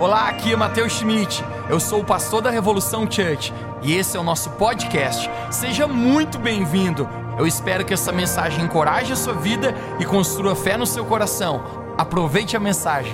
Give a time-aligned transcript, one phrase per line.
[0.00, 1.44] Olá, aqui é Matheus Schmidt.
[1.68, 5.28] Eu sou o pastor da Revolução Church e esse é o nosso podcast.
[5.52, 7.06] Seja muito bem-vindo.
[7.38, 11.94] Eu espero que essa mensagem encoraje a sua vida e construa fé no seu coração.
[11.98, 13.12] Aproveite a mensagem.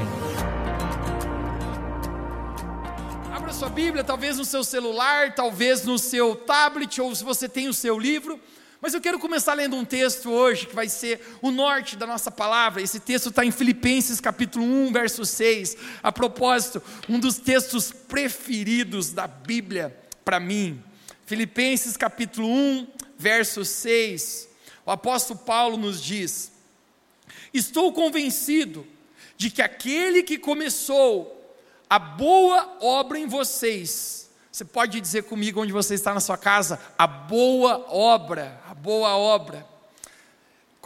[3.35, 7.67] Abra sua Bíblia, talvez no seu celular, talvez no seu tablet ou se você tem
[7.67, 8.39] o seu livro.
[8.87, 12.31] Mas eu quero começar lendo um texto hoje que vai ser o norte da nossa
[12.31, 12.81] palavra.
[12.81, 15.77] Esse texto está em Filipenses capítulo 1, verso 6.
[16.01, 19.93] A propósito, um dos textos preferidos da Bíblia
[20.25, 20.81] para mim.
[21.27, 22.87] Filipenses capítulo 1,
[23.19, 24.49] verso 6.
[24.87, 26.53] O apóstolo Paulo nos diz:
[27.53, 28.87] Estou convencido
[29.37, 31.57] de que aquele que começou
[31.91, 34.27] a boa obra em vocês,
[34.57, 36.81] você pode dizer comigo onde você está na sua casa?
[36.97, 39.67] A boa obra, boa obra.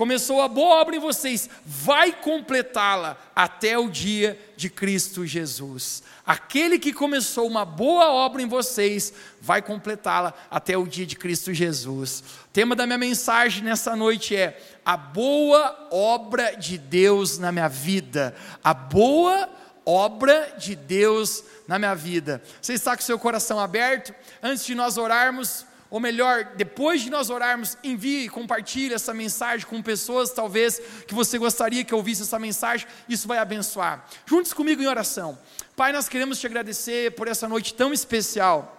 [0.01, 6.03] Começou a boa obra em vocês, vai completá-la até o dia de Cristo Jesus.
[6.25, 11.53] Aquele que começou uma boa obra em vocês, vai completá-la até o dia de Cristo
[11.53, 12.21] Jesus.
[12.47, 17.69] O tema da minha mensagem nessa noite é: a boa obra de Deus na minha
[17.69, 18.35] vida.
[18.65, 19.51] A boa
[19.85, 22.43] obra de Deus na minha vida.
[22.63, 24.15] Você está com seu coração aberto?
[24.43, 29.67] Antes de nós orarmos, ou melhor, depois de nós orarmos, envie e compartilhe essa mensagem
[29.67, 34.07] com pessoas, talvez, que você gostaria que ouvisse essa mensagem, isso vai abençoar.
[34.25, 35.37] Juntos comigo em oração.
[35.75, 38.77] Pai, nós queremos te agradecer por essa noite tão especial.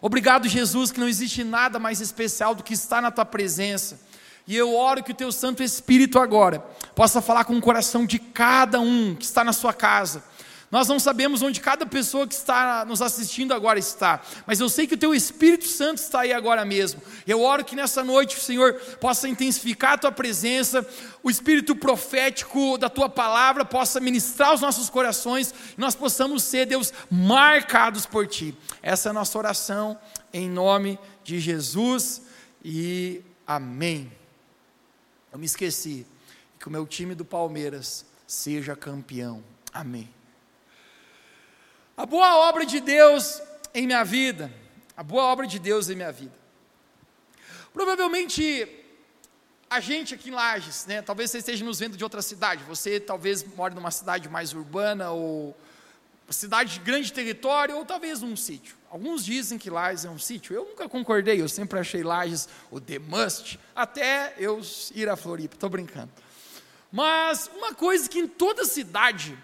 [0.00, 4.00] Obrigado, Jesus, que não existe nada mais especial do que estar na tua presença.
[4.46, 6.60] E eu oro que o teu Santo Espírito agora
[6.94, 10.22] possa falar com o coração de cada um que está na sua casa
[10.70, 14.86] nós não sabemos onde cada pessoa que está nos assistindo agora está, mas eu sei
[14.86, 17.00] que o Teu Espírito Santo está aí agora mesmo.
[17.26, 20.86] Eu oro que nessa noite o Senhor possa intensificar a Tua presença,
[21.22, 26.66] o Espírito profético da Tua palavra possa ministrar os nossos corações e nós possamos ser,
[26.66, 28.54] Deus, marcados por Ti.
[28.82, 29.98] Essa é a nossa oração,
[30.32, 32.22] em nome de Jesus
[32.62, 34.12] e amém.
[35.32, 36.06] Eu me esqueci
[36.60, 39.42] que o meu time do Palmeiras seja campeão.
[39.72, 40.17] Amém.
[41.98, 43.42] A boa obra de Deus
[43.74, 44.54] em minha vida,
[44.96, 46.32] a boa obra de Deus em minha vida.
[47.72, 48.68] Provavelmente
[49.68, 53.00] a gente aqui em Lages, né, talvez você esteja nos vendo de outra cidade, você
[53.00, 55.56] talvez mora numa cidade mais urbana ou
[56.30, 58.76] cidade de grande território ou talvez num sítio.
[58.92, 60.54] Alguns dizem que Lages é um sítio.
[60.54, 64.60] Eu nunca concordei, eu sempre achei Lages o the must, até eu
[64.94, 66.12] ir a Floripa, estou brincando.
[66.92, 69.36] Mas uma coisa que em toda cidade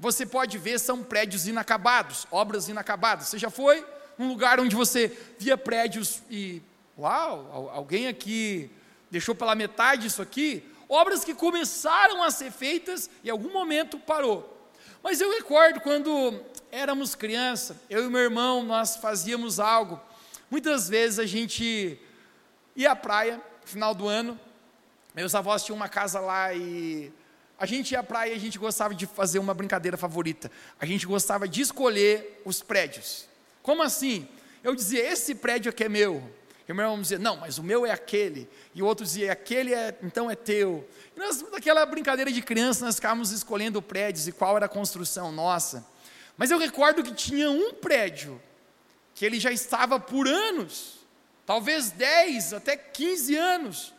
[0.00, 3.28] você pode ver são prédios inacabados, obras inacabadas.
[3.28, 6.62] Você já foi num lugar onde você via prédios e,
[6.98, 8.70] uau, alguém aqui
[9.10, 10.64] deixou pela metade isso aqui?
[10.88, 14.72] Obras que começaram a ser feitas e em algum momento parou.
[15.02, 16.40] Mas eu recordo quando
[16.72, 20.00] éramos criança, eu e meu irmão, nós fazíamos algo.
[20.50, 22.00] Muitas vezes a gente
[22.74, 24.40] ia à praia, final do ano.
[25.14, 27.12] Meus avós tinham uma casa lá e
[27.60, 30.50] a gente ia à praia e a gente gostava de fazer uma brincadeira favorita.
[30.80, 33.28] A gente gostava de escolher os prédios.
[33.62, 34.26] Como assim?
[34.64, 36.22] Eu dizia, esse prédio aqui é meu.
[36.66, 38.48] E o meu irmão dizia, não, mas o meu é aquele.
[38.74, 40.88] E o outro dizia, aquele é, então é teu.
[41.14, 45.30] E nós, naquela brincadeira de criança, nós ficávamos escolhendo prédios e qual era a construção
[45.30, 45.86] nossa.
[46.38, 48.40] Mas eu recordo que tinha um prédio
[49.14, 51.00] que ele já estava por anos,
[51.44, 53.92] talvez 10 até 15 anos,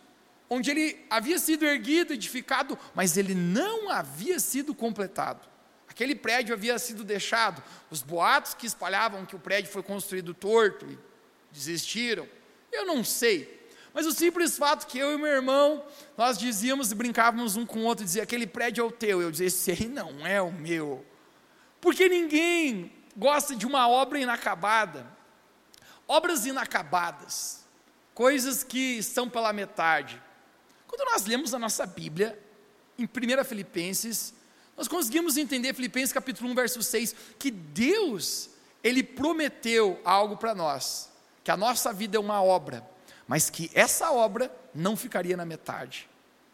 [0.54, 5.48] onde ele havia sido erguido, edificado, mas ele não havia sido completado.
[5.88, 7.64] Aquele prédio havia sido deixado.
[7.90, 11.00] Os boatos que espalhavam que o prédio foi construído torto e
[11.54, 12.28] desistiram.
[12.70, 13.66] Eu não sei.
[13.94, 15.86] Mas o simples fato que eu e meu irmão,
[16.18, 19.22] nós dizíamos e brincávamos um com o outro, dizia, aquele prédio é o teu.
[19.22, 21.06] Eu dizia, esse aí não é o meu.
[21.80, 25.08] Porque ninguém gosta de uma obra inacabada.
[26.06, 27.66] Obras inacabadas,
[28.14, 30.22] coisas que estão pela metade.
[30.92, 32.38] Quando nós lemos a nossa Bíblia,
[33.00, 34.34] em 1 Filipenses,
[34.76, 38.50] nós conseguimos entender, Filipenses capítulo 1, verso 6, que Deus,
[38.84, 41.10] Ele prometeu algo para nós,
[41.46, 42.86] que a nossa vida é uma obra,
[43.26, 46.10] mas que essa obra não ficaria na metade.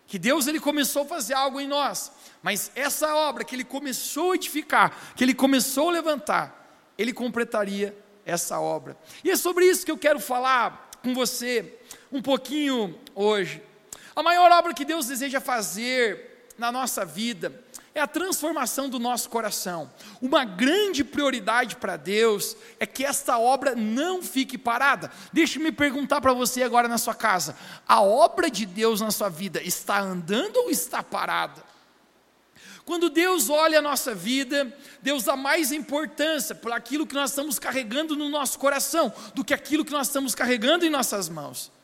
[0.05, 2.11] Que Deus ele começou a fazer algo em nós,
[2.43, 7.97] mas essa obra que ele começou a edificar, que ele começou a levantar, ele completaria
[8.23, 8.95] essa obra.
[9.23, 11.79] E é sobre isso que eu quero falar com você
[12.11, 13.63] um pouquinho hoje.
[14.17, 19.29] A maior obra que Deus deseja fazer na nossa vida é a transformação do nosso
[19.29, 19.91] coração.
[20.19, 25.11] Uma grande prioridade para Deus é que esta obra não fique parada.
[25.31, 27.55] Deixe-me perguntar para você agora na sua casa:
[27.87, 31.63] a obra de Deus na sua vida está andando ou está parada?
[32.85, 37.59] Quando Deus olha a nossa vida, Deus dá mais importância por aquilo que nós estamos
[37.59, 41.76] carregando no nosso coração do que aquilo que nós estamos carregando em nossas mãos.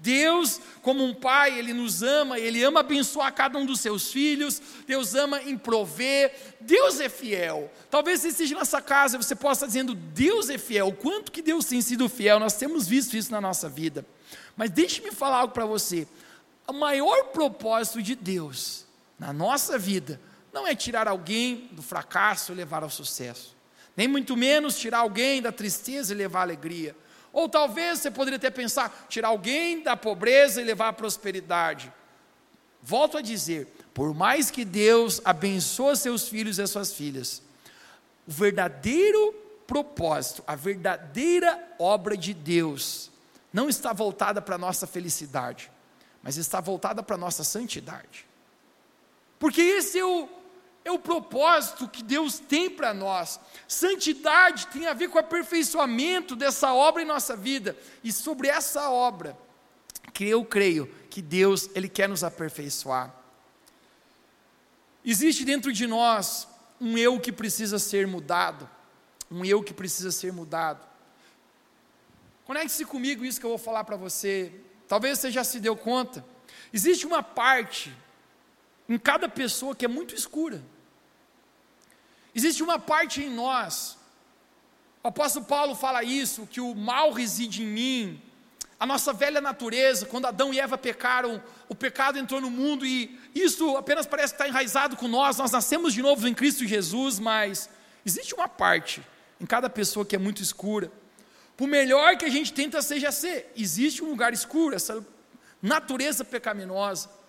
[0.00, 4.60] Deus, como um pai, Ele nos ama, Ele ama abençoar cada um dos seus filhos,
[4.86, 7.70] Deus ama em prover, Deus é fiel.
[7.90, 11.30] Talvez você esteja nessa casa e você possa estar dizendo, Deus é fiel, o quanto
[11.30, 14.04] que Deus tem sido fiel, nós temos visto isso na nossa vida.
[14.56, 16.08] Mas deixe-me falar algo para você,
[16.66, 18.86] o maior propósito de Deus
[19.18, 20.20] na nossa vida
[20.52, 23.54] não é tirar alguém do fracasso e levar ao sucesso,
[23.94, 26.96] nem muito menos tirar alguém da tristeza e levar à alegria.
[27.32, 31.92] Ou talvez você poderia até pensar, tirar alguém da pobreza e levar à prosperidade.
[32.82, 37.42] Volto a dizer, por mais que Deus abençoe seus filhos e suas filhas,
[38.26, 39.34] o verdadeiro
[39.66, 43.10] propósito, a verdadeira obra de Deus,
[43.52, 45.70] não está voltada para a nossa felicidade,
[46.22, 48.26] mas está voltada para a nossa santidade.
[49.38, 50.28] Porque esse é o,
[50.84, 53.38] é o propósito que Deus tem para nós.
[53.68, 57.76] Santidade tem a ver com o aperfeiçoamento dessa obra em nossa vida.
[58.02, 59.36] E sobre essa obra,
[60.12, 63.14] que eu creio que Deus, Ele quer nos aperfeiçoar.
[65.04, 66.48] Existe dentro de nós
[66.80, 68.68] um eu que precisa ser mudado.
[69.30, 70.86] Um eu que precisa ser mudado.
[72.44, 74.52] Conecte-se comigo isso que eu vou falar para você.
[74.88, 76.24] Talvez você já se deu conta.
[76.72, 77.94] Existe uma parte
[78.90, 80.60] em cada pessoa que é muito escura.
[82.34, 83.96] Existe uma parte em nós,
[85.02, 88.22] o apóstolo Paulo fala isso, que o mal reside em mim,
[88.78, 93.18] a nossa velha natureza, quando Adão e Eva pecaram, o pecado entrou no mundo e
[93.34, 97.70] isso apenas parece estar enraizado com nós, nós nascemos de novo em Cristo Jesus, mas
[98.04, 99.02] existe uma parte
[99.40, 100.90] em cada pessoa que é muito escura.
[101.56, 105.06] Por melhor que a gente tenta seja ser, existe um lugar escuro, essa
[105.62, 107.19] natureza pecaminosa.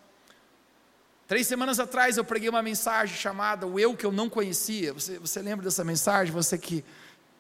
[1.31, 4.92] Três semanas atrás eu preguei uma mensagem chamada O Eu Que Eu Não Conhecia.
[4.92, 6.33] Você, você lembra dessa mensagem?
[6.33, 6.83] Você que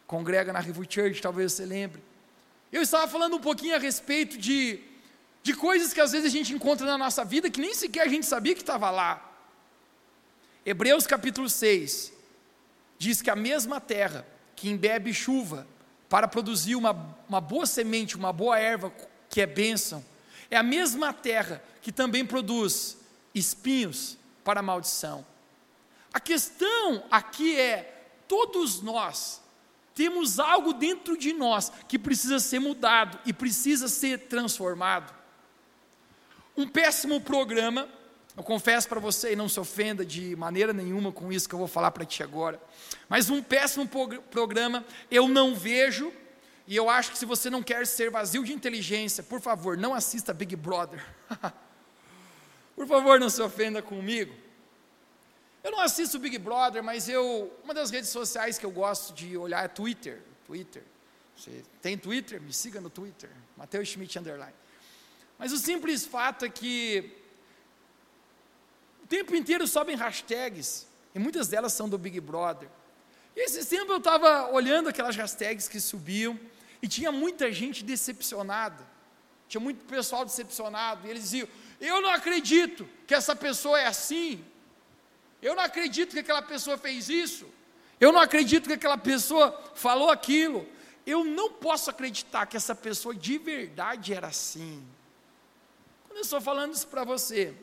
[0.07, 2.01] congrega na River Church, talvez você lembre.
[2.71, 4.79] Eu estava falando um pouquinho a respeito de,
[5.43, 8.07] de coisas que às vezes a gente encontra na nossa vida que nem sequer a
[8.07, 9.29] gente sabia que estava lá.
[10.65, 12.13] Hebreus capítulo 6
[12.97, 15.67] diz que a mesma terra que embebe chuva
[16.07, 18.89] para produzir uma, uma boa semente, uma boa erva
[19.29, 20.01] que é bênção,
[20.49, 23.00] é a mesma terra que também produz
[23.33, 25.25] espinhos para maldição.
[26.13, 29.41] A questão aqui é: todos nós
[29.93, 35.13] temos algo dentro de nós que precisa ser mudado e precisa ser transformado.
[36.55, 37.87] Um péssimo programa,
[38.35, 41.59] eu confesso para você e não se ofenda de maneira nenhuma com isso que eu
[41.59, 42.61] vou falar para ti agora,
[43.07, 43.87] mas um péssimo
[44.29, 46.11] programa eu não vejo,
[46.67, 49.93] e eu acho que se você não quer ser vazio de inteligência, por favor, não
[49.93, 51.03] assista Big Brother.
[52.81, 54.33] Por favor, não se ofenda comigo.
[55.63, 59.37] Eu não assisto Big Brother, mas eu, uma das redes sociais que eu gosto de
[59.37, 60.19] olhar é Twitter.
[60.47, 60.81] Twitter.
[61.37, 62.41] Você tem Twitter?
[62.41, 63.29] Me siga no Twitter.
[63.55, 64.55] Mateus Schmidt Underline.
[65.37, 67.15] Mas o simples fato é que
[69.03, 72.67] o tempo inteiro sobem hashtags, e muitas delas são do Big Brother.
[73.35, 76.39] E esse tempo eu estava olhando aquelas hashtags que subiam,
[76.81, 78.83] e tinha muita gente decepcionada.
[79.51, 81.47] Tinha muito pessoal decepcionado, e eles diziam:
[81.81, 84.45] eu não acredito que essa pessoa é assim.
[85.41, 87.45] Eu não acredito que aquela pessoa fez isso.
[87.99, 90.65] Eu não acredito que aquela pessoa falou aquilo.
[91.05, 94.81] Eu não posso acreditar que essa pessoa de verdade era assim.
[96.07, 97.53] Quando eu estou falando isso para você,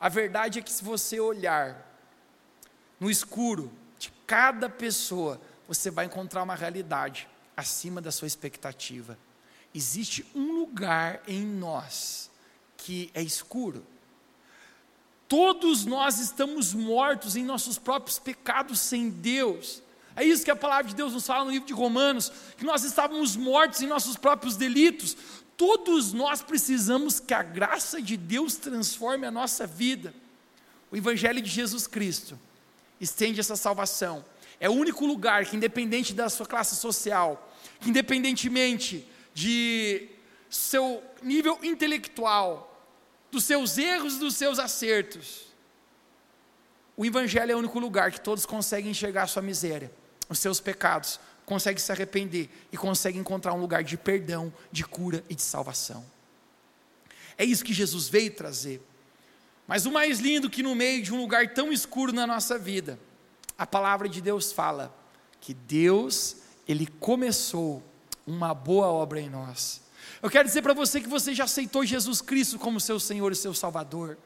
[0.00, 1.86] a verdade é que se você olhar
[2.98, 9.18] no escuro de cada pessoa, você vai encontrar uma realidade acima da sua expectativa.
[9.78, 12.28] Existe um lugar em nós
[12.76, 13.86] que é escuro.
[15.28, 19.80] Todos nós estamos mortos em nossos próprios pecados sem Deus.
[20.16, 22.82] É isso que a palavra de Deus nos fala no livro de Romanos, que nós
[22.82, 25.16] estávamos mortos em nossos próprios delitos.
[25.56, 30.12] Todos nós precisamos que a graça de Deus transforme a nossa vida.
[30.90, 32.36] O Evangelho de Jesus Cristo
[33.00, 34.24] estende essa salvação.
[34.58, 39.06] É o único lugar que, independente da sua classe social, que independentemente
[39.38, 40.08] de
[40.50, 42.64] seu nível intelectual,
[43.30, 45.46] dos seus erros e dos seus acertos.
[46.96, 49.92] O Evangelho é o único lugar que todos conseguem enxergar a sua miséria,
[50.28, 55.22] os seus pecados, conseguem se arrepender e conseguem encontrar um lugar de perdão, de cura
[55.28, 56.04] e de salvação.
[57.36, 58.82] É isso que Jesus veio trazer.
[59.68, 62.98] Mas o mais lindo que no meio de um lugar tão escuro na nossa vida,
[63.56, 64.92] a palavra de Deus fala
[65.40, 67.84] que Deus, ele começou
[68.28, 69.80] uma boa obra em nós.
[70.22, 73.36] Eu quero dizer para você que você já aceitou Jesus Cristo como seu Senhor e
[73.36, 74.18] seu Salvador.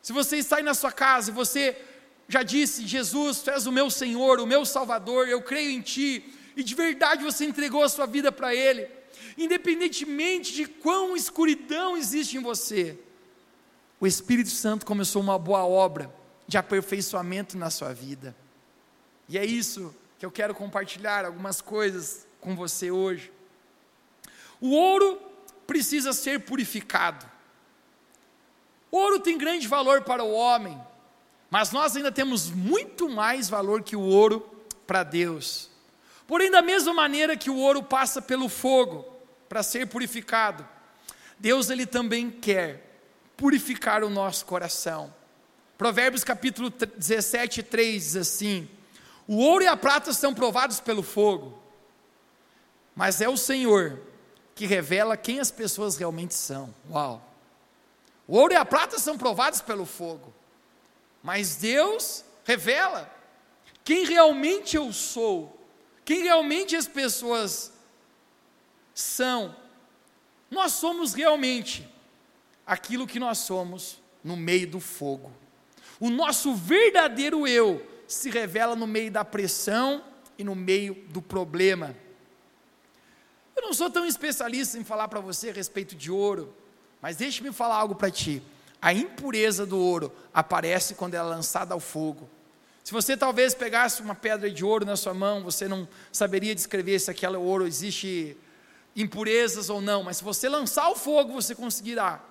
[0.00, 1.76] Se você está aí na sua casa e você
[2.28, 6.32] já disse: Jesus, tu és o meu Senhor, o meu Salvador, eu creio em Ti,
[6.56, 8.88] e de verdade você entregou a sua vida para Ele,
[9.36, 12.98] independentemente de quão escuridão existe em você,
[13.98, 16.14] o Espírito Santo começou uma boa obra
[16.46, 18.36] de aperfeiçoamento na sua vida.
[19.28, 23.32] E é isso que eu quero compartilhar algumas coisas com você hoje.
[24.60, 25.20] O ouro
[25.66, 27.26] precisa ser purificado.
[28.88, 30.80] O ouro tem grande valor para o homem,
[31.50, 34.48] mas nós ainda temos muito mais valor que o ouro
[34.86, 35.68] para Deus.
[36.24, 39.04] Porém, da mesma maneira que o ouro passa pelo fogo
[39.48, 40.64] para ser purificado,
[41.40, 43.00] Deus ele também quer
[43.36, 45.12] purificar o nosso coração.
[45.76, 48.68] Provérbios capítulo 17, 3 diz assim:
[49.26, 51.65] O ouro e a prata são provados pelo fogo,
[52.96, 54.00] mas é o Senhor
[54.54, 56.74] que revela quem as pessoas realmente são.
[56.90, 57.22] Uau!
[58.26, 60.32] O ouro e a prata são provados pelo fogo,
[61.22, 63.14] mas Deus revela
[63.84, 65.60] quem realmente eu sou,
[66.04, 67.70] quem realmente as pessoas
[68.94, 69.54] são.
[70.50, 71.88] Nós somos realmente
[72.66, 75.30] aquilo que nós somos no meio do fogo.
[76.00, 80.02] O nosso verdadeiro eu se revela no meio da pressão
[80.38, 81.94] e no meio do problema.
[83.56, 86.54] Eu não sou tão especialista em falar para você a respeito de ouro,
[87.00, 88.42] mas deixe-me falar algo para ti.
[88.82, 92.28] A impureza do ouro aparece quando ela é lançada ao fogo.
[92.84, 96.98] Se você talvez pegasse uma pedra de ouro na sua mão, você não saberia descrever
[97.00, 98.36] se aquele ouro existe
[98.94, 102.22] impurezas ou não, mas se você lançar ao fogo, você conseguirá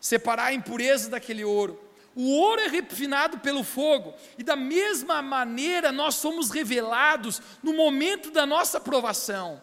[0.00, 1.78] separar a impureza daquele ouro.
[2.14, 8.30] O ouro é refinado pelo fogo, e da mesma maneira nós somos revelados no momento
[8.30, 9.62] da nossa provação.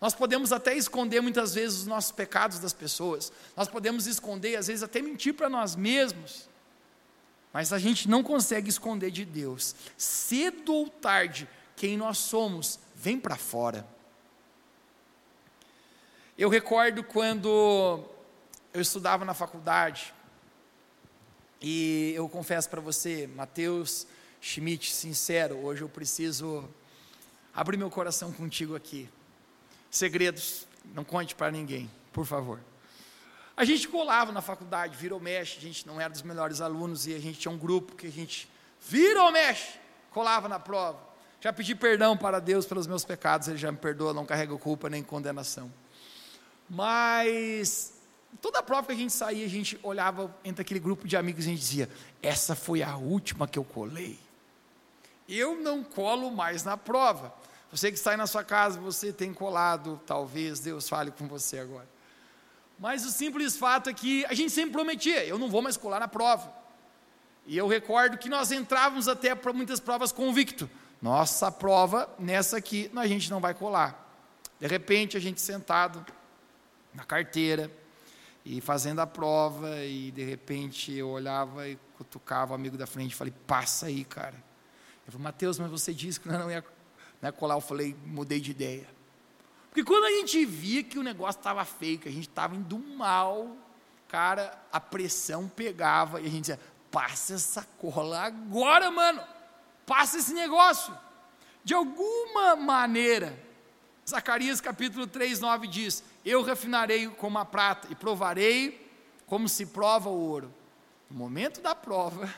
[0.00, 4.68] Nós podemos até esconder muitas vezes os nossos pecados das pessoas, nós podemos esconder, às
[4.68, 6.48] vezes até mentir para nós mesmos,
[7.52, 9.74] mas a gente não consegue esconder de Deus.
[9.96, 13.86] Cedo ou tarde, quem nós somos vem para fora.
[16.36, 18.04] Eu recordo quando
[18.72, 20.14] eu estudava na faculdade,
[21.60, 24.06] e eu confesso para você, Mateus
[24.40, 26.68] Schmidt, sincero, hoje eu preciso
[27.52, 29.08] abrir meu coração contigo aqui.
[29.90, 32.60] Segredos, não conte para ninguém, por favor.
[33.56, 37.14] A gente colava na faculdade, virou mexe, a gente não era dos melhores alunos e
[37.14, 38.48] a gente tinha um grupo que a gente
[38.80, 39.78] virou mexe,
[40.10, 41.00] colava na prova.
[41.40, 44.88] Já pedi perdão para Deus pelos meus pecados, Ele já me perdoa, não carrego culpa
[44.88, 45.72] nem condenação.
[46.68, 47.94] Mas
[48.40, 51.48] toda prova que a gente saía, a gente olhava entre aquele grupo de amigos e
[51.48, 51.90] a gente dizia:
[52.22, 54.18] essa foi a última que eu colei.
[55.28, 57.34] Eu não colo mais na prova.
[57.70, 61.58] Você que está aí na sua casa, você tem colado, talvez Deus fale com você
[61.58, 61.88] agora.
[62.78, 66.00] Mas o simples fato é que a gente sempre prometia, eu não vou mais colar
[66.00, 66.52] na prova.
[67.46, 70.68] E eu recordo que nós entrávamos até para muitas provas convicto.
[71.00, 74.06] Nossa prova, nessa aqui, a gente não vai colar.
[74.58, 76.04] De repente, a gente sentado
[76.92, 77.70] na carteira
[78.44, 83.12] e fazendo a prova, e de repente eu olhava e cutucava o amigo da frente
[83.12, 84.34] e falei, passa aí, cara.
[85.06, 86.64] Eu falei, Mateus, mas você disse que não ia
[87.20, 88.88] né, colar, eu falei, mudei de ideia.
[89.68, 92.78] Porque quando a gente via que o negócio estava feio, que a gente estava indo
[92.78, 93.56] mal,
[94.08, 96.60] cara, a pressão pegava e a gente dizia,
[96.90, 99.22] passa essa cola agora, mano,
[99.86, 100.96] passa esse negócio.
[101.62, 103.38] De alguma maneira,
[104.08, 108.90] Zacarias capítulo 3, 9 diz: Eu refinarei como a prata e provarei
[109.26, 110.52] como se prova o ouro.
[111.10, 112.32] No momento da prova,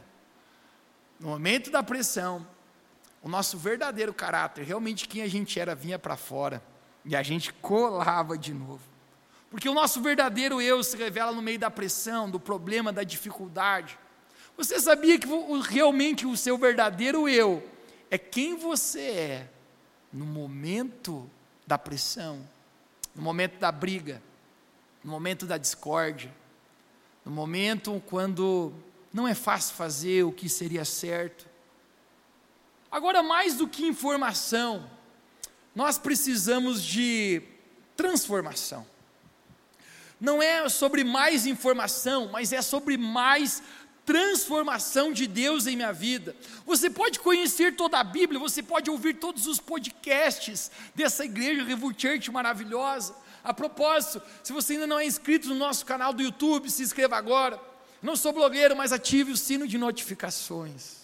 [1.18, 2.46] no momento da pressão,
[3.22, 6.62] o nosso verdadeiro caráter, realmente quem a gente era, vinha para fora
[7.04, 8.80] e a gente colava de novo.
[9.50, 13.98] Porque o nosso verdadeiro eu se revela no meio da pressão, do problema, da dificuldade.
[14.56, 15.26] Você sabia que
[15.68, 17.62] realmente o seu verdadeiro eu
[18.10, 19.48] é quem você é
[20.12, 21.28] no momento
[21.66, 22.46] da pressão,
[23.14, 24.22] no momento da briga,
[25.02, 26.32] no momento da discórdia,
[27.24, 28.72] no momento quando
[29.12, 31.49] não é fácil fazer o que seria certo,
[32.90, 34.90] Agora, mais do que informação,
[35.74, 37.42] nós precisamos de
[37.96, 38.86] transformação.
[40.20, 43.62] Não é sobre mais informação, mas é sobre mais
[44.04, 46.34] transformação de Deus em minha vida.
[46.66, 51.94] Você pode conhecer toda a Bíblia, você pode ouvir todos os podcasts dessa igreja Revu
[51.96, 53.14] Church maravilhosa.
[53.42, 57.16] A propósito, se você ainda não é inscrito no nosso canal do YouTube, se inscreva
[57.16, 57.60] agora.
[58.02, 60.99] Não sou blogueiro, mas ative o sino de notificações.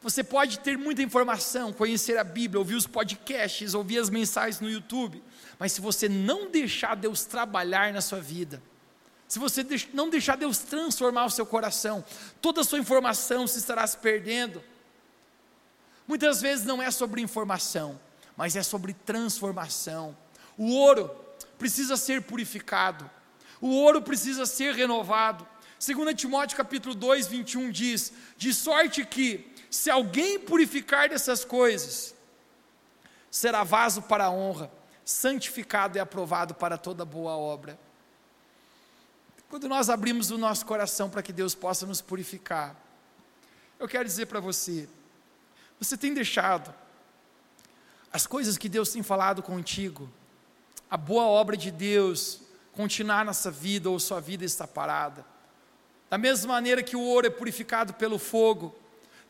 [0.00, 4.70] Você pode ter muita informação, conhecer a Bíblia, ouvir os podcasts, ouvir as mensagens no
[4.70, 5.22] YouTube,
[5.58, 8.62] mas se você não deixar Deus trabalhar na sua vida,
[9.26, 9.62] Se você
[9.92, 12.02] não deixar Deus transformar o seu coração,
[12.40, 14.64] toda a sua informação se estará se perdendo.
[16.06, 18.00] Muitas vezes não é sobre informação,
[18.34, 20.16] mas é sobre transformação.
[20.56, 21.10] O ouro
[21.58, 23.08] precisa ser purificado,
[23.60, 25.46] o ouro precisa ser renovado.
[25.78, 32.14] 2 Timóteo capítulo 2, 21 diz: De sorte que, se alguém purificar dessas coisas,
[33.30, 34.70] será vaso para a honra,
[35.04, 37.78] santificado e aprovado para toda boa obra.
[39.48, 42.76] Quando nós abrimos o nosso coração para que Deus possa nos purificar,
[43.78, 44.88] eu quero dizer para você,
[45.78, 46.74] você tem deixado
[48.12, 50.10] as coisas que Deus tem falado contigo,
[50.90, 52.40] a boa obra de Deus
[52.72, 55.24] continuar nessa vida ou sua vida está parada.
[56.08, 58.74] Da mesma maneira que o ouro é purificado pelo fogo,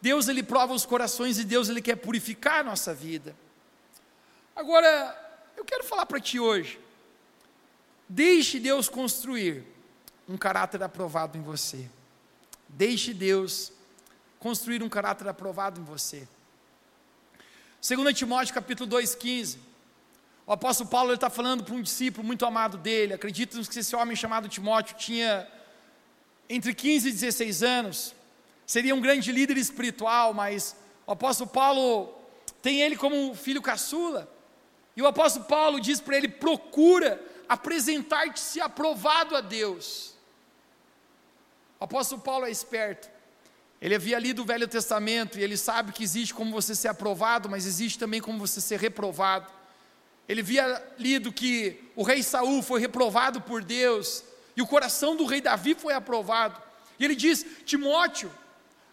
[0.00, 3.34] Deus ele prova os corações e Deus ele quer purificar a nossa vida.
[4.54, 5.16] Agora,
[5.56, 6.78] eu quero falar para ti hoje.
[8.08, 9.64] Deixe Deus construir
[10.28, 11.88] um caráter aprovado em você.
[12.68, 13.72] Deixe Deus
[14.38, 16.28] construir um caráter aprovado em você.
[17.86, 19.58] 2 Timóteo capítulo 2,15.
[20.46, 23.14] O apóstolo Paulo está falando para um discípulo muito amado dele.
[23.14, 25.46] Acredito que esse homem chamado Timóteo tinha
[26.48, 28.14] entre 15 e 16 anos.
[28.68, 32.14] Seria um grande líder espiritual, mas o apóstolo Paulo
[32.60, 34.30] tem ele como filho caçula.
[34.94, 40.14] E o apóstolo Paulo diz para ele: procura apresentar-te-se aprovado a Deus.
[41.80, 43.08] O apóstolo Paulo é esperto.
[43.80, 47.48] Ele havia lido o Velho Testamento e ele sabe que existe como você ser aprovado,
[47.48, 49.50] mas existe também como você ser reprovado.
[50.28, 54.22] Ele havia lido que o rei Saul foi reprovado por Deus
[54.54, 56.60] e o coração do rei Davi foi aprovado.
[56.98, 58.30] E ele diz: Timóteo,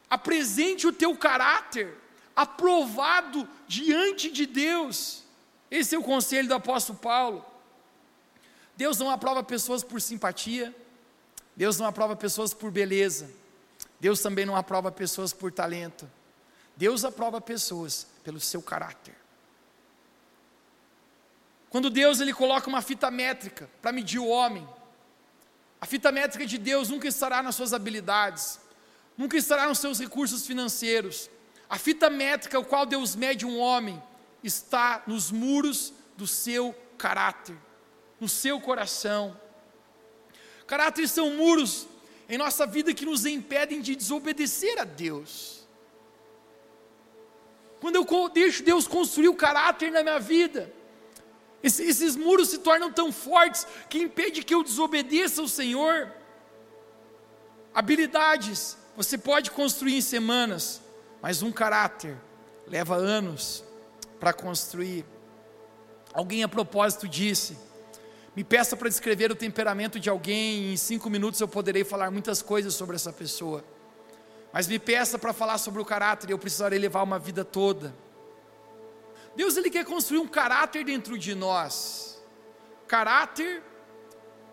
[0.09, 1.95] apresente o teu caráter
[2.35, 5.23] aprovado diante de Deus.
[5.71, 7.45] Esse é o conselho do apóstolo Paulo.
[8.75, 10.75] Deus não aprova pessoas por simpatia,
[11.55, 13.31] Deus não aprova pessoas por beleza,
[13.99, 16.09] Deus também não aprova pessoas por talento.
[16.75, 19.15] Deus aprova pessoas pelo seu caráter.
[21.69, 24.67] Quando Deus ele coloca uma fita métrica para medir o homem,
[25.79, 28.59] a fita métrica de Deus nunca estará nas suas habilidades,
[29.17, 31.29] nunca estará nos seus recursos financeiros.
[31.69, 34.01] A fita métrica, o qual Deus mede um homem,
[34.43, 37.55] está nos muros do seu caráter,
[38.19, 39.39] no seu coração.
[40.67, 41.87] Caráter são muros
[42.27, 45.65] em nossa vida que nos impedem de desobedecer a Deus.
[47.79, 50.73] Quando eu deixo Deus construir o caráter na minha vida,
[51.61, 56.11] esses muros se tornam tão fortes que impede que eu desobedeça ao Senhor.
[57.73, 60.81] Habilidades você pode construir em semanas,
[61.21, 62.17] mas um caráter
[62.67, 63.63] leva anos
[64.19, 65.05] para construir.
[66.13, 67.57] Alguém a propósito disse:
[68.35, 72.11] me peça para descrever o temperamento de alguém, e em cinco minutos eu poderei falar
[72.11, 73.63] muitas coisas sobre essa pessoa.
[74.51, 77.93] Mas me peça para falar sobre o caráter, eu precisarei levar uma vida toda.
[79.35, 82.21] Deus ele quer construir um caráter dentro de nós.
[82.87, 83.61] Caráter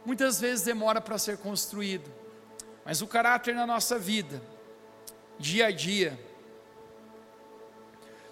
[0.05, 2.11] muitas vezes demora para ser construído,
[2.85, 4.43] mas o caráter na nossa vida,
[5.39, 6.19] dia a dia,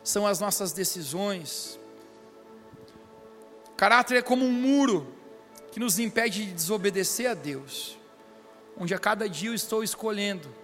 [0.02, 1.78] são as nossas decisões.
[3.76, 5.14] Caráter é como um muro
[5.70, 7.98] que nos impede de desobedecer a Deus,
[8.76, 10.60] onde a cada dia eu estou escolhendo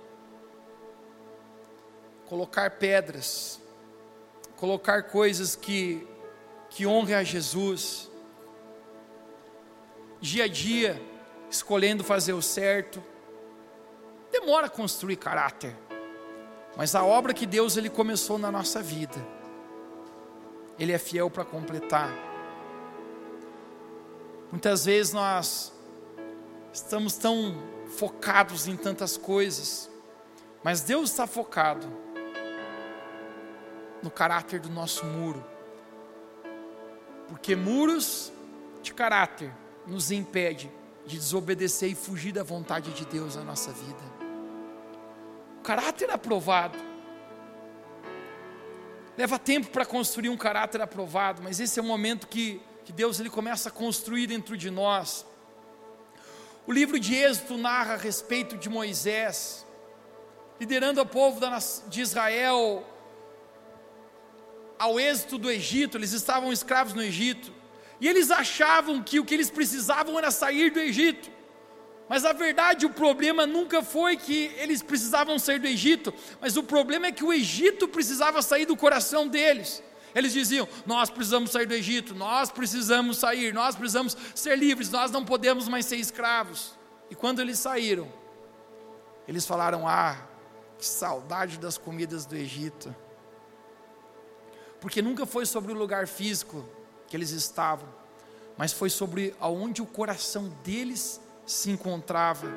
[2.26, 3.60] colocar pedras,
[4.56, 6.06] colocar coisas que,
[6.68, 8.10] que honrem a Jesus,
[10.20, 11.00] dia a dia,
[11.48, 13.02] escolhendo fazer o certo,
[14.40, 15.74] demora a construir caráter,
[16.76, 19.16] mas a obra que Deus ele começou na nossa vida,
[20.78, 22.10] Ele é fiel para completar.
[24.50, 25.72] Muitas vezes nós
[26.72, 27.56] estamos tão
[27.96, 29.90] focados em tantas coisas,
[30.62, 31.86] mas Deus está focado
[34.02, 35.42] no caráter do nosso muro,
[37.28, 38.30] porque muros
[38.82, 39.52] de caráter
[39.86, 40.70] nos impede
[41.06, 44.25] de desobedecer e fugir da vontade de Deus na nossa vida.
[45.66, 46.78] Caráter aprovado
[49.18, 53.18] leva tempo para construir um caráter aprovado, mas esse é o momento que que Deus
[53.18, 55.26] ele começa a construir dentro de nós.
[56.64, 59.66] O livro de Êxodo narra a respeito de Moisés,
[60.60, 61.40] liderando o povo
[61.88, 62.86] de Israel
[64.78, 67.52] ao êxito do Egito, eles estavam escravos no Egito,
[68.00, 71.28] e eles achavam que o que eles precisavam era sair do Egito.
[72.08, 76.62] Mas a verdade, o problema nunca foi que eles precisavam sair do Egito, mas o
[76.62, 79.82] problema é que o Egito precisava sair do coração deles.
[80.14, 85.10] Eles diziam: Nós precisamos sair do Egito, nós precisamos sair, nós precisamos ser livres, nós
[85.10, 86.78] não podemos mais ser escravos.
[87.10, 88.10] E quando eles saíram,
[89.26, 90.16] eles falaram: Ah,
[90.78, 92.94] que saudade das comidas do Egito.
[94.80, 96.64] Porque nunca foi sobre o lugar físico
[97.08, 97.88] que eles estavam,
[98.56, 102.52] mas foi sobre aonde o coração deles se encontrava.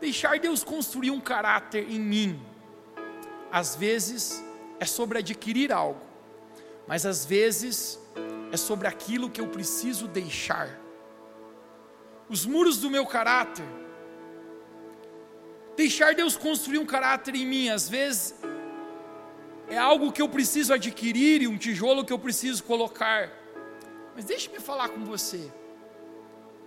[0.00, 2.40] Deixar Deus construir um caráter em mim,
[3.50, 4.42] às vezes
[4.78, 6.00] é sobre adquirir algo,
[6.86, 7.98] mas às vezes
[8.52, 10.78] é sobre aquilo que eu preciso deixar.
[12.28, 13.66] Os muros do meu caráter,
[15.76, 18.34] deixar Deus construir um caráter em mim, às vezes
[19.68, 23.32] é algo que eu preciso adquirir e um tijolo que eu preciso colocar.
[24.14, 25.50] Mas deixe-me falar com você.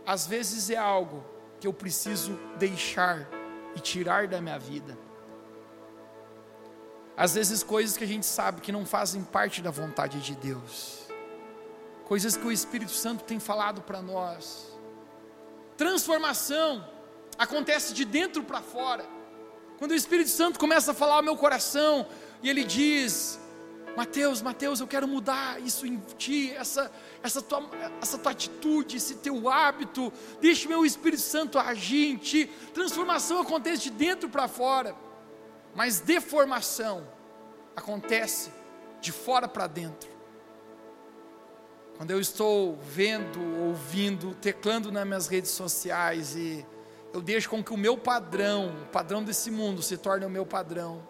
[0.10, 1.24] Às vezes é algo
[1.60, 3.30] que eu preciso deixar
[3.76, 4.98] e tirar da minha vida.
[7.15, 11.02] Às vezes coisas que a gente sabe que não fazem parte da vontade de Deus.
[12.06, 14.76] Coisas que o Espírito Santo tem falado para nós.
[15.78, 16.84] Transformação
[17.38, 19.06] acontece de dentro para fora.
[19.78, 22.08] Quando o Espírito Santo começa a falar ao meu coração,
[22.41, 23.38] e ele diz:
[24.00, 26.90] Mateus, Mateus, eu quero mudar isso em ti, essa,
[27.22, 27.70] essa, tua,
[28.02, 32.50] essa tua atitude, esse teu hábito, deixa o meu Espírito Santo agir em ti.
[32.74, 34.96] Transformação acontece de dentro para fora,
[35.76, 37.06] mas deformação
[37.76, 38.54] acontece
[39.02, 40.10] de fora para dentro.
[41.98, 46.66] Quando eu estou vendo, ouvindo, teclando nas minhas redes sociais e
[47.14, 50.46] eu deixo com que o meu padrão, o padrão desse mundo, se torne o meu
[50.46, 51.06] padrão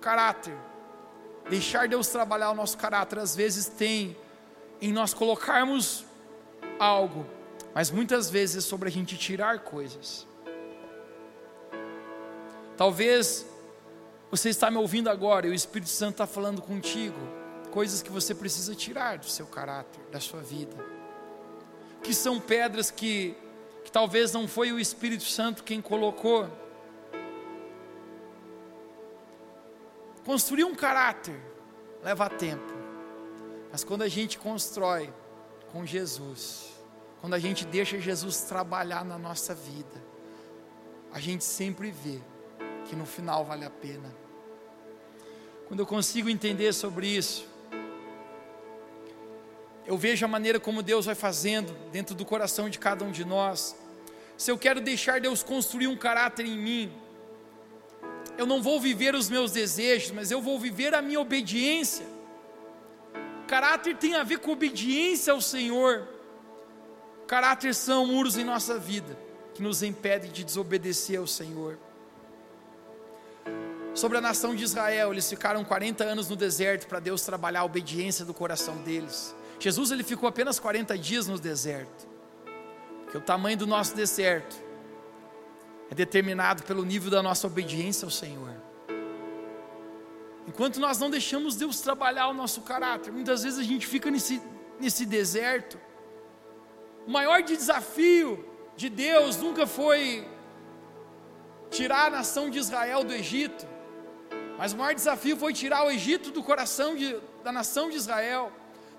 [0.00, 0.56] caráter.
[1.48, 4.16] Deixar Deus trabalhar o nosso caráter, às vezes tem
[4.80, 6.04] em nós colocarmos
[6.78, 7.26] algo,
[7.74, 10.26] mas muitas vezes é sobre a gente tirar coisas.
[12.76, 13.46] Talvez
[14.30, 17.16] você está me ouvindo agora e o Espírito Santo está falando contigo,
[17.70, 20.76] coisas que você precisa tirar do seu caráter, da sua vida,
[22.02, 23.34] que são pedras que,
[23.84, 26.46] que talvez não foi o Espírito Santo quem colocou,
[30.28, 31.40] Construir um caráter
[32.04, 32.70] leva tempo,
[33.72, 35.10] mas quando a gente constrói
[35.72, 36.66] com Jesus,
[37.18, 40.04] quando a gente deixa Jesus trabalhar na nossa vida,
[41.14, 42.20] a gente sempre vê
[42.84, 44.14] que no final vale a pena.
[45.66, 47.48] Quando eu consigo entender sobre isso,
[49.86, 53.24] eu vejo a maneira como Deus vai fazendo dentro do coração de cada um de
[53.24, 53.74] nós.
[54.36, 56.92] Se eu quero deixar Deus construir um caráter em mim,
[58.38, 62.06] eu não vou viver os meus desejos, mas eu vou viver a minha obediência.
[63.48, 66.06] Caráter tem a ver com obediência ao Senhor.
[67.26, 69.18] Caráter são muros em nossa vida
[69.54, 71.76] que nos impedem de desobedecer ao Senhor.
[73.92, 77.64] Sobre a nação de Israel, eles ficaram 40 anos no deserto para Deus trabalhar a
[77.64, 79.34] obediência do coração deles.
[79.58, 82.06] Jesus ele ficou apenas 40 dias no deserto.
[83.02, 84.67] Porque o tamanho do nosso deserto
[85.90, 88.54] é determinado pelo nível da nossa obediência ao Senhor.
[90.46, 94.40] Enquanto nós não deixamos Deus trabalhar o nosso caráter, muitas vezes a gente fica nesse,
[94.80, 95.78] nesse deserto.
[97.06, 98.44] O maior desafio
[98.76, 100.26] de Deus nunca foi
[101.70, 103.66] tirar a nação de Israel do Egito,
[104.56, 108.50] mas o maior desafio foi tirar o Egito do coração de, da nação de Israel.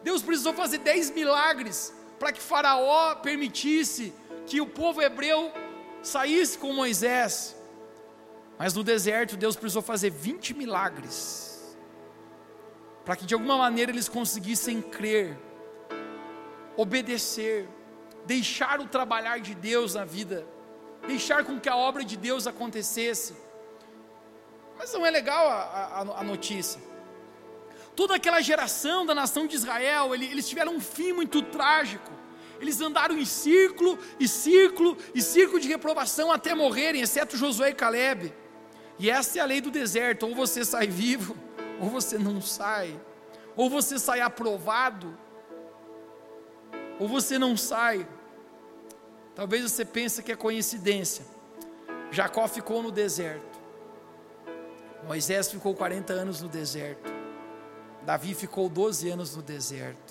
[0.03, 4.13] Deus precisou fazer dez milagres para que Faraó permitisse
[4.45, 5.51] que o povo hebreu
[6.01, 7.55] saísse com Moisés.
[8.57, 11.49] Mas no deserto Deus precisou fazer 20 milagres
[13.09, 15.35] para que de alguma maneira eles conseguissem crer,
[16.77, 17.67] obedecer,
[18.23, 20.45] deixar o trabalhar de Deus na vida,
[21.07, 23.35] deixar com que a obra de Deus acontecesse.
[24.77, 26.79] Mas não é legal a, a, a notícia.
[27.95, 32.11] Toda aquela geração da nação de Israel, eles tiveram um fim muito trágico.
[32.59, 37.73] Eles andaram em círculo e círculo e círculo de reprovação até morrerem, exceto Josué e
[37.73, 38.33] Caleb.
[38.97, 41.37] E essa é a lei do deserto: ou você sai vivo,
[41.79, 42.99] ou você não sai.
[43.55, 45.17] Ou você sai aprovado,
[46.99, 48.07] ou você não sai.
[49.35, 51.25] Talvez você pense que é coincidência.
[52.11, 53.59] Jacó ficou no deserto.
[55.05, 57.11] Moisés ficou 40 anos no deserto.
[58.05, 60.08] Davi ficou 12 anos no deserto.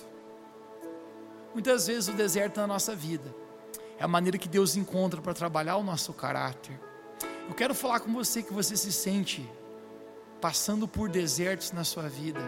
[1.53, 3.33] Muitas vezes o deserto na nossa vida
[3.97, 6.79] é a maneira que Deus encontra para trabalhar o nosso caráter.
[7.47, 9.49] Eu quero falar com você que você se sente
[10.39, 12.39] passando por desertos na sua vida.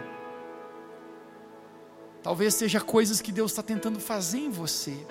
[2.22, 5.06] Talvez seja coisas que Deus está tentando fazer em você.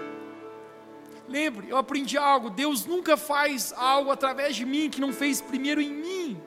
[1.28, 5.82] Lembre, eu aprendi algo: Deus nunca faz algo através de mim que não fez primeiro
[5.82, 6.42] em mim.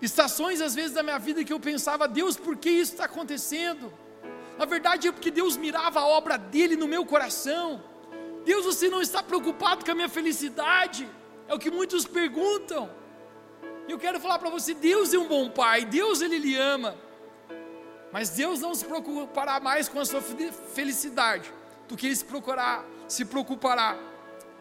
[0.00, 3.92] Estações às vezes da minha vida que eu pensava, Deus, por que isso está acontecendo?
[4.58, 7.82] Na verdade é porque Deus mirava a obra dele no meu coração.
[8.44, 11.08] Deus, você não está preocupado com a minha felicidade?
[11.48, 12.90] É o que muitos perguntam.
[13.88, 16.96] Eu quero falar para você, Deus é um bom pai, Deus ele lhe ama.
[18.12, 21.52] Mas Deus não se preocupará mais com a sua felicidade
[21.88, 23.96] do que ele se procurar, se preocupará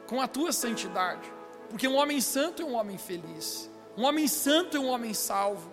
[0.08, 1.32] com a tua santidade.
[1.70, 3.70] Porque um homem santo é um homem feliz.
[3.98, 5.72] Um homem santo é um homem salvo.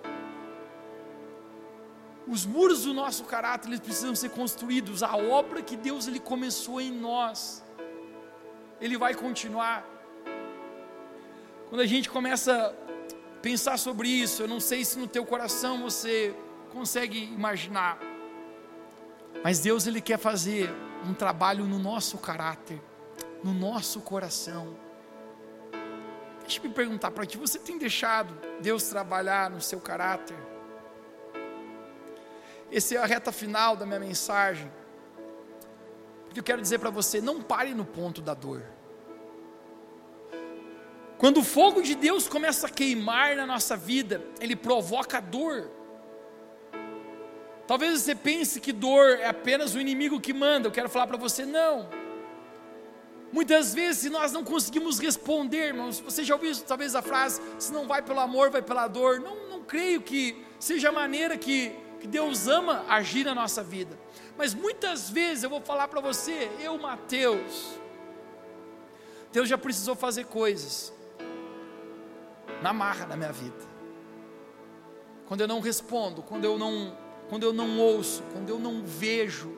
[2.27, 5.03] Os muros do nosso caráter eles precisam ser construídos.
[5.03, 7.65] A obra que Deus ele começou em nós,
[8.81, 9.85] ele vai continuar.
[11.69, 15.83] Quando a gente começa a pensar sobre isso, eu não sei se no teu coração
[15.83, 16.35] você
[16.73, 17.99] consegue imaginar,
[19.43, 20.71] mas Deus ele quer fazer
[21.05, 22.81] um trabalho no nosso caráter,
[23.43, 24.77] no nosso coração.
[26.53, 30.37] Deixa me perguntar para ti, você tem deixado Deus trabalhar no seu caráter?
[32.71, 34.71] Essa é a reta final da minha mensagem.
[36.27, 38.62] Porque eu quero dizer para você, não pare no ponto da dor.
[41.17, 45.71] Quando o fogo de Deus começa a queimar na nossa vida, ele provoca dor.
[47.67, 50.69] Talvez você pense que dor é apenas o inimigo que manda.
[50.69, 52.02] Eu quero falar para você, não.
[53.33, 57.88] Muitas vezes, nós não conseguimos responder, irmãos, você já ouviu talvez a frase: se não
[57.88, 59.21] vai pelo amor, vai pela dor.
[59.21, 63.99] Não, não creio que seja a maneira que, que Deus ama agir na nossa vida.
[64.37, 67.79] Mas muitas vezes eu vou falar para você, eu, Mateus,
[69.33, 70.92] Deus já precisou fazer coisas
[72.61, 73.73] na marra da minha vida.
[75.27, 76.95] Quando eu não respondo, quando eu não,
[77.31, 79.57] quando eu não ouço, quando eu não vejo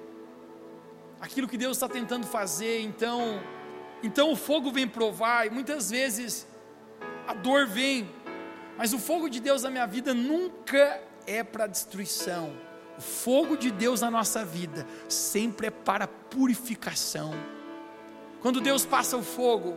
[1.21, 3.43] aquilo que Deus está tentando fazer, então,
[4.03, 6.47] então o fogo vem provar e muitas vezes
[7.27, 8.11] a dor vem,
[8.77, 12.55] mas o fogo de Deus na minha vida nunca é para destruição.
[12.99, 17.33] O fogo de Deus na nossa vida sempre é para purificação.
[18.41, 19.77] Quando Deus passa o fogo,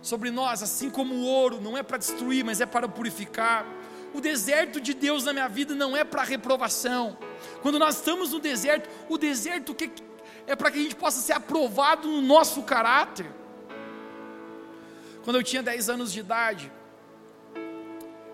[0.00, 3.66] sobre nós, assim como o ouro não é para destruir, mas é para purificar.
[4.14, 7.18] O deserto de Deus na minha vida não é para reprovação.
[7.62, 9.90] Quando nós estamos no deserto, o deserto que
[10.46, 13.26] é para que a gente possa ser aprovado no nosso caráter.
[15.28, 16.72] Quando eu tinha 10 anos de idade,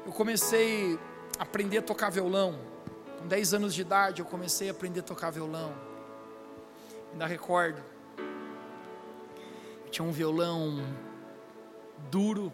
[0.06, 0.96] eu comecei
[1.36, 2.56] a aprender a tocar violão.
[3.18, 5.74] Com 10 anos de idade, eu comecei a aprender a tocar violão.
[7.10, 7.82] Ainda recordo.
[9.84, 10.86] Eu tinha um violão
[12.12, 12.52] duro.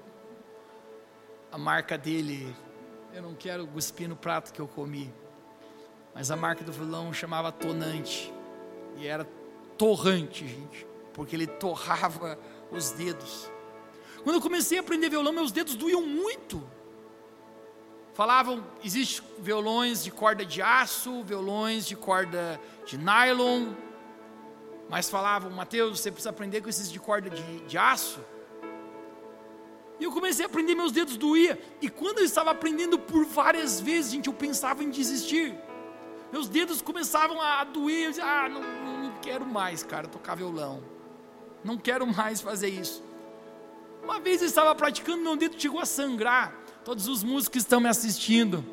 [1.53, 2.57] A marca dele,
[3.13, 5.13] eu não quero cuspir no prato que eu comi,
[6.15, 8.33] mas a marca do violão chamava tonante,
[8.97, 9.27] e era
[9.77, 12.39] torrante, gente, porque ele torrava
[12.73, 13.51] os dedos.
[14.23, 16.63] Quando eu comecei a aprender violão, meus dedos doíam muito.
[18.13, 23.73] Falavam, existe violões de corda de aço, violões de corda de nylon,
[24.91, 28.21] mas falavam, Mateus, você precisa aprender com esses de corda de, de aço.
[30.01, 31.61] E eu comecei a aprender, meus dedos doía.
[31.81, 35.55] E quando eu estava aprendendo por várias vezes, gente, eu pensava em desistir.
[36.33, 38.05] Meus dedos começavam a doer.
[38.05, 38.63] Eu dizia, ah, não,
[39.03, 40.83] não quero mais, cara, tocar violão.
[41.63, 43.10] Não quero mais fazer isso.
[44.03, 46.55] Uma vez eu estava praticando, meu dedo chegou a sangrar.
[46.85, 48.65] Todos os músicos que estão me assistindo,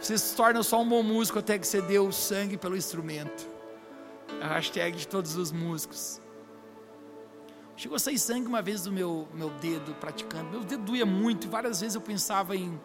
[0.00, 3.46] você se torna só um bom músico até que você deu sangue pelo instrumento.
[4.40, 6.20] A hashtag de todos os músicos.
[7.76, 10.50] Chegou a sair sangue uma vez do meu, meu dedo praticando.
[10.50, 12.80] Meu dedo doía muito e várias vezes eu pensava em,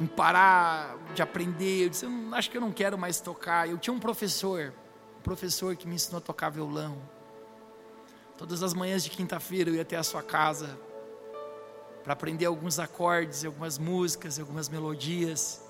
[0.00, 1.84] em parar de aprender.
[1.84, 3.68] Eu disse, acho que eu não quero mais tocar.
[3.68, 4.72] Eu tinha um professor,
[5.18, 6.98] um professor que me ensinou a tocar violão.
[8.36, 10.78] Todas as manhãs de quinta-feira eu ia até a sua casa
[12.02, 15.62] para aprender alguns acordes, algumas músicas, algumas melodias.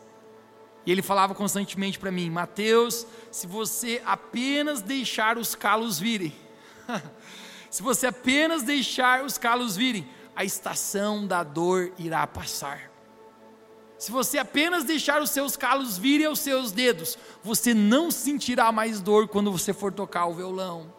[0.86, 6.34] E ele falava constantemente para mim: Mateus, se você apenas deixar os calos virem,
[7.70, 12.90] Se você apenas deixar os calos virem, a estação da dor irá passar.
[13.98, 19.00] Se você apenas deixar os seus calos virem aos seus dedos, você não sentirá mais
[19.00, 20.92] dor quando você for tocar o violão.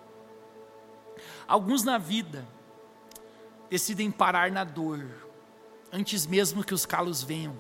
[1.48, 2.48] Alguns na vida
[3.70, 5.06] decidem parar na dor,
[5.92, 7.56] antes mesmo que os calos venham.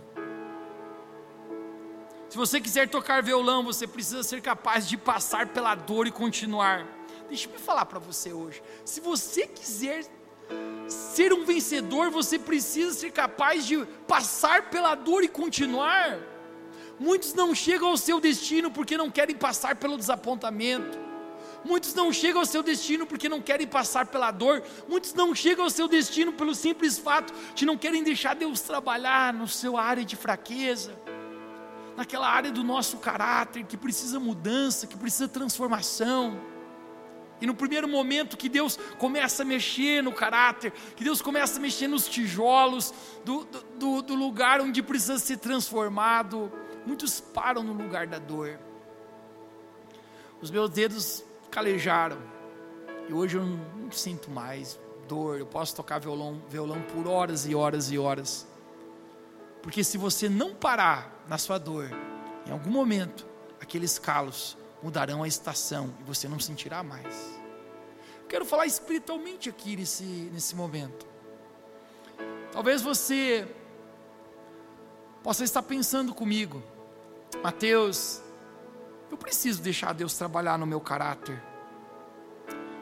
[2.29, 6.85] Se você quiser tocar violão, você precisa ser capaz de passar pela dor e continuar.
[7.29, 8.61] Deixa eu falar para você hoje.
[8.83, 10.03] Se você quiser
[10.87, 16.19] ser um vencedor, você precisa ser capaz de passar pela dor e continuar.
[16.99, 21.04] Muitos não chegam ao seu destino porque não querem passar pelo desapontamento.
[21.65, 24.61] Muitos não chegam ao seu destino porque não querem passar pela dor.
[24.87, 29.33] Muitos não chegam ao seu destino pelo simples fato de não querem deixar Deus trabalhar
[29.33, 30.95] no seu área de fraqueza.
[31.97, 36.39] naquela área do nosso caráter que precisa mudança, que precisa transformação.
[37.39, 41.61] E no primeiro momento que Deus começa a mexer no caráter, que Deus começa a
[41.61, 43.45] mexer nos tijolos do,
[43.77, 46.51] do, do lugar onde precisa ser transformado,
[46.85, 48.59] muitos param no lugar da dor.
[50.41, 51.23] Os meus dedos
[51.55, 52.17] calejaram,
[53.07, 57.55] e hoje eu não, sinto mais dor, eu posso tocar violão, violão por horas e
[57.55, 58.45] horas e horas.
[59.61, 61.89] Porque se você não parar na sua dor,
[62.45, 63.25] em algum momento,
[63.57, 67.39] aqueles calos mudarão a estação e você não sentirá mais.
[68.27, 71.07] Quero falar espiritualmente aqui nesse, nesse momento.
[72.51, 73.47] Talvez você
[75.23, 76.61] possa estar pensando comigo,
[77.41, 78.21] Mateus,
[79.15, 81.41] eu preciso deixar Deus trabalhar no meu caráter.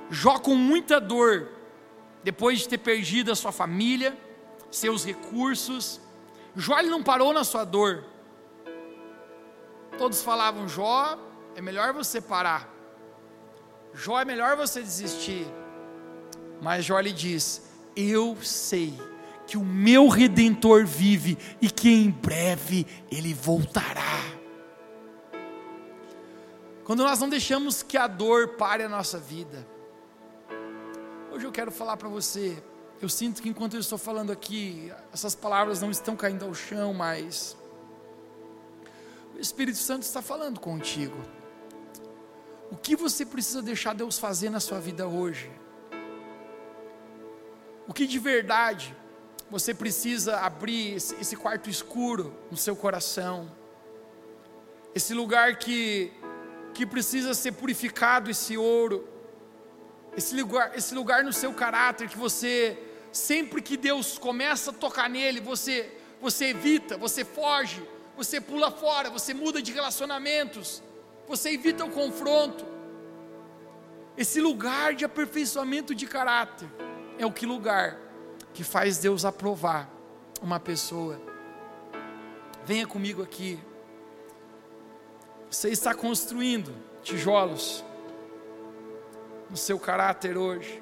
[0.10, 1.48] Jó com muita dor,
[2.24, 4.18] depois de ter perdido a sua família,
[4.72, 6.02] seus recursos,
[6.56, 8.04] Jó ele não parou na sua dor.
[9.96, 11.20] Todos falavam, Jó,
[11.56, 12.68] é melhor você parar.
[13.94, 15.46] Jó é melhor você desistir.
[16.64, 17.62] Mas Jó lhe diz:
[17.96, 19.00] Eu sei
[19.46, 24.33] que o meu redentor vive e que em breve ele voltará.
[26.84, 29.66] Quando nós não deixamos que a dor pare a nossa vida.
[31.32, 32.62] Hoje eu quero falar para você.
[33.02, 36.94] Eu sinto que enquanto eu estou falando aqui, essas palavras não estão caindo ao chão,
[36.94, 37.56] mas
[39.36, 41.18] o Espírito Santo está falando contigo.
[42.70, 45.52] O que você precisa deixar Deus fazer na sua vida hoje?
[47.88, 48.96] O que de verdade
[49.50, 53.50] você precisa abrir esse quarto escuro no seu coração?
[54.96, 56.12] Esse lugar que,
[56.74, 59.08] que precisa ser purificado, esse ouro,
[60.18, 62.78] esse lugar, esse lugar no seu caráter que você,
[63.12, 67.82] sempre que Deus começa a tocar nele, você, você evita, você foge,
[68.16, 70.82] você pula fora, você muda de relacionamentos
[71.28, 72.66] você evita o confronto.
[74.18, 76.70] Esse lugar de aperfeiçoamento de caráter
[77.18, 77.98] é o que lugar
[78.54, 79.90] que faz Deus aprovar
[80.42, 81.20] uma pessoa.
[82.66, 83.60] Venha comigo aqui.
[85.54, 87.86] Você está construindo tijolos
[89.52, 90.82] no seu caráter hoje.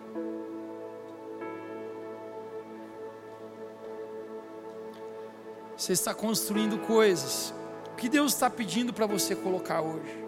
[5.75, 7.53] Você está construindo coisas.
[7.91, 10.21] O que Deus está pedindo para você colocar hoje?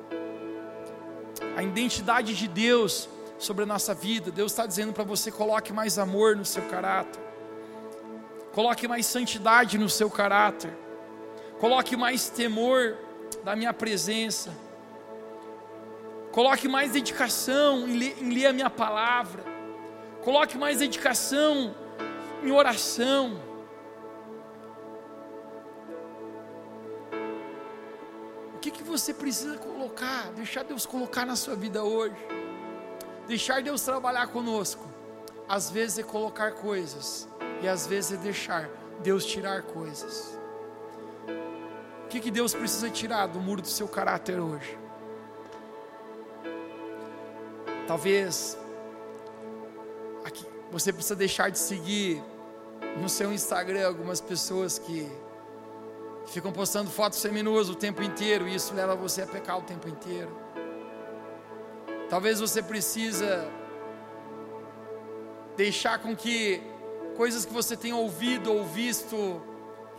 [1.56, 4.30] a identidade de Deus sobre a nossa vida.
[4.30, 7.22] Deus está dizendo para você: coloque mais amor no seu caráter,
[8.52, 10.76] coloque mais santidade no seu caráter,
[11.60, 12.98] coloque mais temor
[13.44, 14.52] da minha presença,
[16.32, 19.44] coloque mais dedicação em ler, em ler a minha palavra,
[20.24, 21.76] coloque mais dedicação
[22.44, 23.54] em oração.
[28.64, 32.16] que, que você precisa colocar, deixar Deus colocar na sua vida hoje?
[33.28, 34.90] Deixar Deus trabalhar conosco.
[35.50, 37.28] Às vezes é colocar coisas,
[37.62, 38.70] e às vezes é deixar
[39.02, 40.40] Deus tirar coisas.
[42.14, 44.78] Que, que Deus precisa tirar do muro do seu caráter hoje?
[47.88, 48.56] Talvez
[50.24, 52.24] aqui, você precisa deixar de seguir
[53.02, 55.12] no seu Instagram algumas pessoas que
[56.28, 59.90] ficam postando fotos seminuas o tempo inteiro e isso leva você a pecar o tempo
[59.90, 60.38] inteiro.
[62.12, 63.52] Talvez você precisa
[65.58, 66.62] deixar com que
[67.18, 69.42] coisas que você tenha ouvido ou visto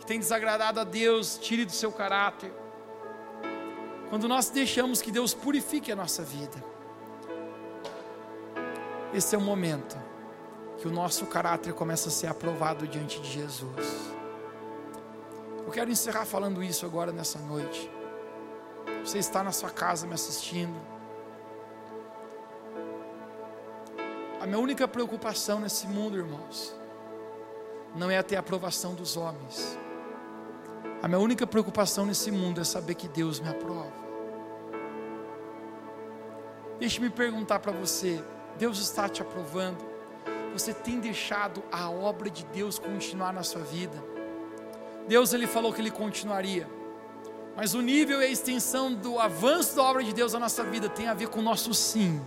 [0.05, 2.53] que tem desagradado a Deus tire do seu caráter.
[4.07, 6.63] Quando nós deixamos que Deus purifique a nossa vida,
[9.11, 9.97] esse é o momento
[10.77, 14.13] que o nosso caráter começa a ser aprovado diante de Jesus.
[15.65, 17.89] Eu quero encerrar falando isso agora nessa noite.
[19.03, 20.79] Você está na sua casa me assistindo.
[24.39, 26.75] A minha única preocupação nesse mundo, irmãos,
[27.95, 29.79] não é ter a aprovação dos homens.
[31.01, 33.93] A minha única preocupação nesse mundo é saber que Deus me aprova.
[36.79, 38.23] Deixe-me perguntar para você:
[38.57, 39.85] Deus está te aprovando?
[40.53, 44.01] Você tem deixado a obra de Deus continuar na sua vida?
[45.07, 46.67] Deus ele falou que ele continuaria.
[47.55, 50.89] Mas o nível e a extensão do avanço da obra de Deus na nossa vida
[50.89, 52.21] tem a ver com o nosso sim.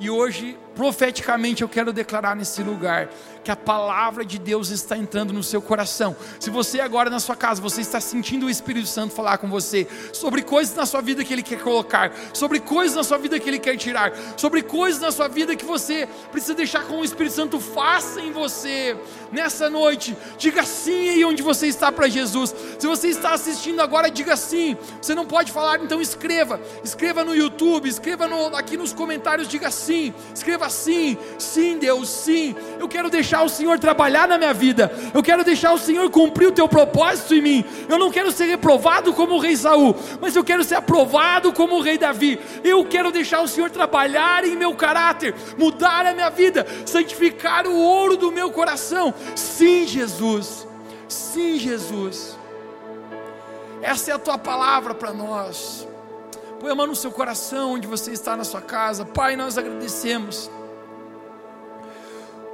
[0.00, 3.10] E hoje, profeticamente, eu quero declarar nesse lugar
[3.44, 6.16] que a palavra de Deus está entrando no seu coração.
[6.38, 9.86] Se você agora na sua casa, você está sentindo o Espírito Santo falar com você
[10.12, 13.48] sobre coisas na sua vida que ele quer colocar, sobre coisas na sua vida que
[13.48, 17.34] ele quer tirar, sobre coisas na sua vida que você precisa deixar com o Espírito
[17.34, 18.96] Santo faça em você.
[19.30, 22.54] Nessa noite, diga sim aí onde você está para Jesus.
[22.78, 24.76] Se você está assistindo agora, diga sim.
[25.00, 26.60] Você não pode falar, então escreva.
[26.82, 29.89] Escreva no YouTube, escreva no, aqui nos comentários, diga sim
[30.34, 32.54] escreva sim, sim, Deus, sim.
[32.78, 36.48] Eu quero deixar o Senhor trabalhar na minha vida, eu quero deixar o Senhor cumprir
[36.48, 37.64] o teu propósito em mim.
[37.88, 41.76] Eu não quero ser reprovado como o rei Saul, mas eu quero ser aprovado como
[41.76, 42.38] o rei Davi.
[42.62, 47.76] Eu quero deixar o Senhor trabalhar em meu caráter, mudar a minha vida, santificar o
[47.76, 49.12] ouro do meu coração.
[49.34, 50.66] Sim, Jesus,
[51.08, 52.38] sim, Jesus.
[53.82, 55.88] Essa é a tua palavra para nós.
[56.60, 59.02] Põe a mão no seu coração, onde você está na sua casa.
[59.02, 60.50] Pai, nós agradecemos.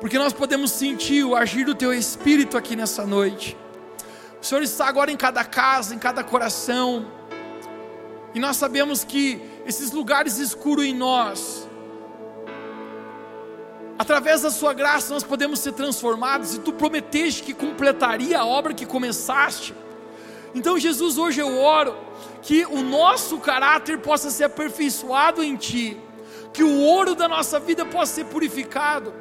[0.01, 3.57] Porque nós podemos sentir o agir do Teu Espírito aqui nessa noite.
[4.41, 7.05] O Senhor está agora em cada casa, em cada coração.
[8.33, 11.69] E nós sabemos que esses lugares escuros em nós,
[13.99, 16.55] através da Sua graça, nós podemos ser transformados.
[16.55, 19.75] E Tu prometeste que completaria a obra que começaste.
[20.57, 21.95] Então, Jesus, hoje eu oro
[22.41, 26.01] que o nosso caráter possa ser aperfeiçoado em Ti,
[26.51, 29.13] que o ouro da nossa vida possa ser purificado.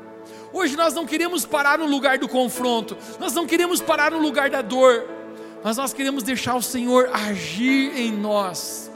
[0.53, 4.49] Hoje nós não queremos parar no lugar do confronto, nós não queremos parar no lugar
[4.49, 5.05] da dor,
[5.61, 8.89] mas nós queremos deixar o Senhor agir em nós.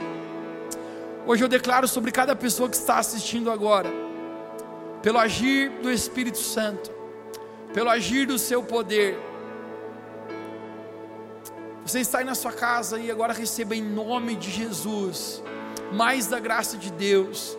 [1.27, 3.91] Hoje eu declaro sobre cada pessoa que está assistindo agora,
[5.03, 6.89] pelo agir do Espírito Santo,
[7.73, 9.19] pelo agir do seu poder,
[11.89, 15.41] você está aí na sua casa e agora receba em nome de Jesus
[15.91, 17.57] mais da graça de Deus.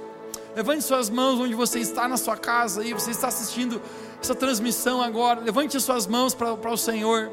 [0.55, 3.83] Levante suas mãos onde você está na sua casa e você está assistindo
[4.23, 5.41] essa transmissão agora.
[5.41, 7.31] Levante as suas mãos para, para o Senhor.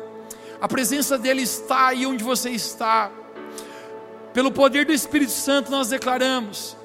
[0.60, 3.12] A presença dele está aí onde você está.
[4.34, 6.77] Pelo poder do Espírito Santo nós declaramos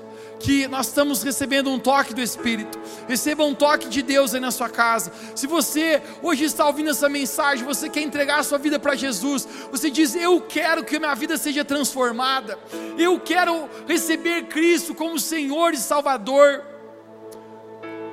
[0.43, 2.79] que nós estamos recebendo um toque do Espírito.
[3.09, 5.13] Receba um toque de Deus aí na sua casa.
[5.37, 9.47] Se você hoje está ouvindo essa mensagem, você quer entregar a sua vida para Jesus,
[9.71, 12.59] você diz: Eu quero que minha vida seja transformada,
[12.99, 16.65] eu quero receber Cristo como Senhor e Salvador.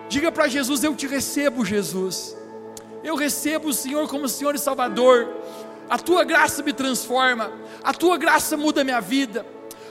[0.08, 2.38] Diga para Jesus: Eu te recebo, Jesus.
[3.04, 5.36] Eu recebo o Senhor como Senhor e Salvador.
[5.90, 7.52] A tua graça me transforma,
[7.84, 9.44] a tua graça muda a minha vida.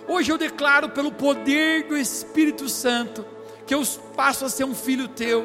[0.09, 3.25] Hoje eu declaro pelo poder do Espírito Santo
[3.67, 3.83] que eu
[4.17, 5.45] passo a ser um filho teu.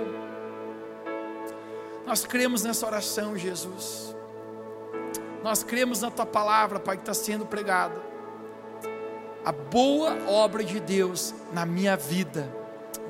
[2.06, 4.16] Nós cremos nessa oração, Jesus.
[5.44, 8.02] Nós cremos na tua palavra, Pai, que está sendo pregada.
[9.44, 12.50] A boa obra de Deus na minha vida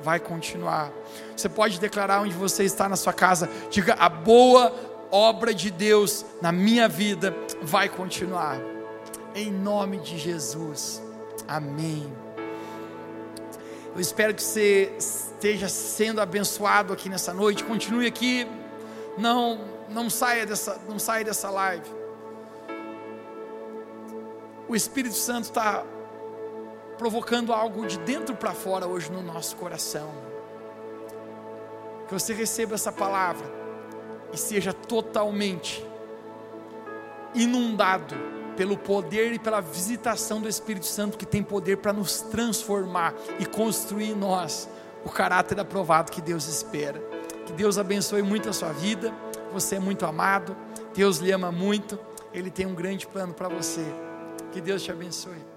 [0.02, 0.90] vai continuar.
[1.36, 4.74] Você pode declarar onde você está na sua casa, diga: a boa
[5.12, 7.32] obra de Deus na minha vida
[7.62, 8.58] vai continuar.
[9.32, 11.03] Em nome de Jesus.
[11.46, 12.12] Amém.
[13.94, 17.62] Eu espero que você esteja sendo abençoado aqui nessa noite.
[17.62, 18.46] Continue aqui.
[19.16, 21.88] Não, não saia dessa, não saia dessa live.
[24.66, 25.84] O Espírito Santo está
[26.98, 30.10] provocando algo de dentro para fora hoje no nosso coração.
[32.08, 33.46] Que você receba essa palavra
[34.32, 35.86] e seja totalmente
[37.34, 38.14] inundado
[38.56, 43.46] pelo poder e pela visitação do Espírito Santo que tem poder para nos transformar e
[43.46, 44.68] construir em nós
[45.04, 47.00] o caráter aprovado que Deus espera.
[47.46, 49.12] Que Deus abençoe muito a sua vida.
[49.52, 50.56] Você é muito amado.
[50.94, 51.98] Deus lhe ama muito.
[52.32, 53.84] Ele tem um grande plano para você.
[54.50, 55.53] Que Deus te abençoe.